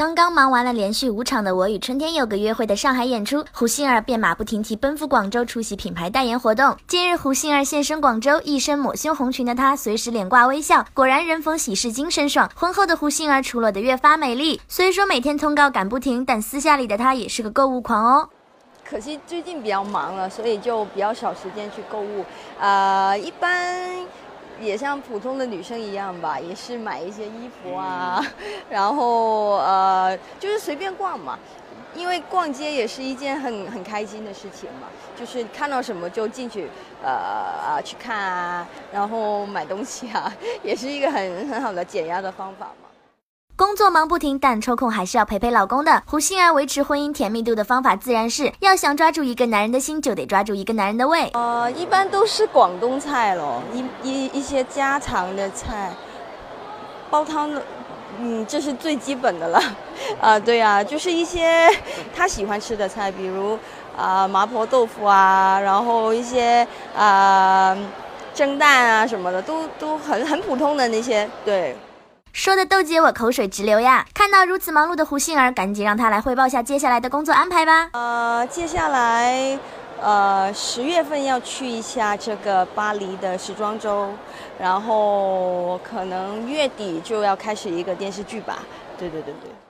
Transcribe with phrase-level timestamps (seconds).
[0.00, 6.74] 刚刚忙完了连续五场的《我与春天有个约会》的上海演出，胡杏儿便马不停蹄奔赴广州出席品牌代言活动。
[6.86, 12.50] 近日，胡杏儿现身广州，一身抹胸红裙的她随时脸挂微笑，果然人逢喜事精神爽。
[12.56, 18.30] 婚后的胡杏儿出落得越发美丽，虽说每天通告赶不停，但私下里的她也是个购物狂哦。
[18.82, 22.24] 可惜最近比较忙了，所以就比较少时间去购物。
[22.58, 24.06] 呃，一般。
[24.60, 28.22] 也像普通的女生一样吧，也是买一些衣服啊，
[28.68, 31.38] 然后呃，就是随便逛嘛，
[31.94, 34.86] 因为逛街也是一件很很开心的事情嘛，
[35.18, 36.68] 就是看到什么就进去，
[37.02, 40.32] 呃去看啊，然后买东西啊，
[40.62, 42.89] 也是一个很很好的减压的方法嘛。
[43.60, 46.02] 工作忙不停，但抽空还是要陪陪老公的。
[46.06, 51.28] 胡杏儿维持婚姻甜蜜度的方法，自然是要想抓住一个男人的心，就得抓住一个男人的胃。
[51.34, 55.92] 呃，一般都是广东菜咯，一一一些家常的菜，
[57.10, 57.62] 煲汤的，
[58.18, 59.62] 嗯，这是最基本的了。
[60.18, 61.68] 啊，对啊，就是一些
[62.16, 63.58] 他喜欢吃的菜，比如
[63.94, 67.76] 啊麻婆豆腐啊，然后一些啊
[68.32, 71.76] 蒸蛋啊什么的，都都很很普通的那些，对。
[72.32, 74.06] 说的豆姐我口水直流呀！
[74.14, 77.90] 看到如此忙碌的胡杏儿，赶紧让她来汇报下接下来的工作安排吧。
[77.92, 79.58] 呃，接下来，
[80.00, 84.08] 呃，十月份要去一下这个巴黎的时装周，
[84.58, 88.58] 然后可能月底就要开始一个电视剧吧。
[88.96, 89.69] 对对对对。